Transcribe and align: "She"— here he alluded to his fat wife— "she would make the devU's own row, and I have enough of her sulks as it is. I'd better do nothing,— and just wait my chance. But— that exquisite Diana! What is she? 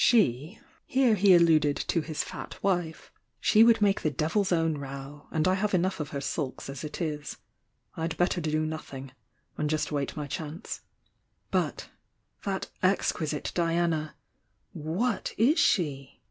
"She"— 0.03 0.57
here 0.87 1.13
he 1.13 1.35
alluded 1.35 1.77
to 1.77 2.01
his 2.01 2.23
fat 2.23 2.57
wife— 2.63 3.11
"she 3.39 3.63
would 3.63 3.83
make 3.83 4.01
the 4.01 4.09
devU's 4.09 4.51
own 4.51 4.79
row, 4.79 5.27
and 5.29 5.47
I 5.47 5.53
have 5.53 5.75
enough 5.75 5.99
of 5.99 6.09
her 6.09 6.19
sulks 6.19 6.71
as 6.71 6.83
it 6.83 6.99
is. 6.99 7.37
I'd 7.95 8.17
better 8.17 8.41
do 8.41 8.65
nothing,— 8.65 9.11
and 9.59 9.69
just 9.69 9.91
wait 9.91 10.17
my 10.17 10.25
chance. 10.25 10.81
But— 11.51 11.89
that 12.45 12.71
exquisite 12.81 13.51
Diana! 13.53 14.15
What 14.73 15.35
is 15.37 15.59
she? 15.59 16.19